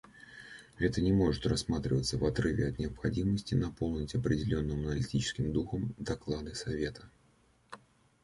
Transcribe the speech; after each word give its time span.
Это 0.79 0.99
не 0.99 1.13
может 1.13 1.45
рассматриваться 1.45 2.17
в 2.17 2.25
отрыве 2.25 2.69
от 2.69 2.79
необходимости 2.79 3.53
наполнить 3.53 4.15
определенным 4.15 4.79
аналитическим 4.79 5.51
духом 5.53 5.93
доклады 5.99 6.55
Совета. 6.55 7.07